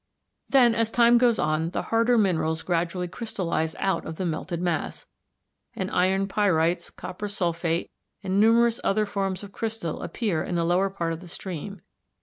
Then 0.49 0.73
as 0.73 0.89
time 0.89 1.19
goes 1.19 1.37
on 1.37 1.69
the 1.69 1.83
harder 1.93 2.17
minerals 2.17 2.63
gradually 2.63 3.07
crystallise 3.07 3.75
out 3.77 4.03
of 4.03 4.15
the 4.15 4.25
melted 4.25 4.59
mass, 4.59 5.05
and 5.75 5.91
iron 5.91 6.27
pyrites, 6.27 6.89
copper 6.89 7.27
sulphate, 7.27 7.91
and 8.23 8.39
numerous 8.39 8.79
other 8.83 9.05
forms 9.05 9.43
of 9.43 9.51
crystal 9.51 10.01
appear 10.01 10.43
in 10.43 10.55
the 10.55 10.65
lower 10.65 10.89
part 10.89 11.13
of 11.13 11.19
the 11.21 11.27
stream. 11.27 11.81